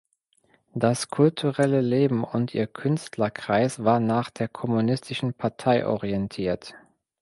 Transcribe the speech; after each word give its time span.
Das 0.73 1.09
kulturelle 1.11 1.79
Leben 1.79 2.23
und 2.23 2.55
ihr 2.55 2.65
Künstlerkreis 2.65 3.83
war 3.83 3.99
nach 3.99 4.31
der 4.31 4.47
Kommunistischen 4.47 5.35
Partei 5.35 5.85
orientiert. 5.85 6.73